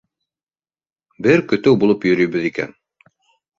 [1.27, 2.77] -Бер көтөү булып йөрөйбөҙ икән.